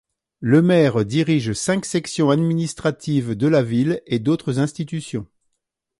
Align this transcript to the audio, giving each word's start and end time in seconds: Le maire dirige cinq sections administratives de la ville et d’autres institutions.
Le 0.39 0.63
maire 0.63 1.05
dirige 1.05 1.53
cinq 1.53 1.85
sections 1.85 2.31
administratives 2.31 3.35
de 3.37 3.45
la 3.47 3.61
ville 3.61 4.01
et 4.07 4.17
d’autres 4.17 4.57
institutions. 4.57 5.27